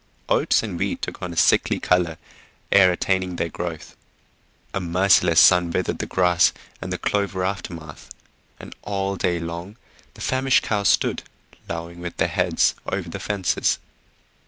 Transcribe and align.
Oats 0.29 0.63
and 0.63 0.79
wheat 0.79 1.03
took 1.03 1.21
on 1.21 1.31
a 1.31 1.35
sickly 1.37 1.79
colour 1.79 2.17
ere 2.71 2.91
attaining 2.91 3.35
their 3.35 3.49
growth; 3.49 3.95
a 4.73 4.79
merciless 4.79 5.39
sun 5.39 5.69
withered 5.69 5.99
the 5.99 6.07
grass 6.07 6.53
and 6.81 6.91
the 6.91 6.97
clover 6.97 7.43
aftermath, 7.45 8.09
and 8.59 8.75
all 8.81 9.15
day 9.15 9.37
long 9.39 9.77
the 10.15 10.21
famished 10.21 10.63
cows 10.63 10.87
stood 10.89 11.21
lowing 11.69 11.99
with 11.99 12.17
their 12.17 12.27
heads 12.29 12.73
over 12.87 13.09
the 13.11 13.19
fences. 13.19 13.77